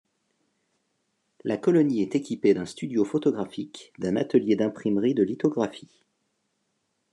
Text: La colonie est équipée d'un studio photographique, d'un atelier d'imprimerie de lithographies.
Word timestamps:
La 1.43 1.57
colonie 1.57 2.01
est 2.01 2.15
équipée 2.15 2.55
d'un 2.55 2.65
studio 2.65 3.05
photographique, 3.05 3.93
d'un 3.99 4.15
atelier 4.15 4.55
d'imprimerie 4.55 5.13
de 5.13 5.21
lithographies. 5.21 6.01